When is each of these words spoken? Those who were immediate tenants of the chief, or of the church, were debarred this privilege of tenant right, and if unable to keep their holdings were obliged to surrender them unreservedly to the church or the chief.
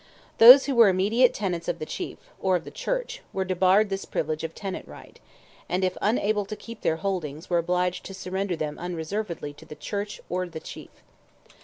Those 0.39 0.65
who 0.65 0.73
were 0.73 0.89
immediate 0.89 1.31
tenants 1.31 1.67
of 1.67 1.77
the 1.77 1.85
chief, 1.85 2.17
or 2.41 2.55
of 2.55 2.63
the 2.63 2.71
church, 2.71 3.21
were 3.33 3.45
debarred 3.45 3.91
this 3.91 4.03
privilege 4.03 4.43
of 4.43 4.55
tenant 4.55 4.87
right, 4.87 5.19
and 5.69 5.83
if 5.83 5.95
unable 6.01 6.43
to 6.43 6.55
keep 6.55 6.81
their 6.81 6.95
holdings 6.95 7.51
were 7.51 7.59
obliged 7.59 8.03
to 8.05 8.15
surrender 8.15 8.55
them 8.55 8.79
unreservedly 8.79 9.53
to 9.53 9.65
the 9.67 9.75
church 9.75 10.19
or 10.27 10.47
the 10.47 10.59
chief. 10.59 10.89